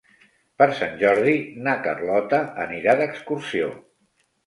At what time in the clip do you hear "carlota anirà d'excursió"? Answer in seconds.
1.85-3.73